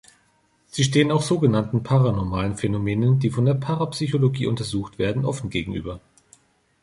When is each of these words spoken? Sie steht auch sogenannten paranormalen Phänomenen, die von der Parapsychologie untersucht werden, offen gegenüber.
Sie 0.65 0.83
steht 0.83 1.11
auch 1.11 1.21
sogenannten 1.21 1.83
paranormalen 1.83 2.57
Phänomenen, 2.57 3.19
die 3.19 3.29
von 3.29 3.45
der 3.45 3.53
Parapsychologie 3.53 4.47
untersucht 4.47 4.97
werden, 4.97 5.25
offen 5.25 5.51
gegenüber. 5.51 6.01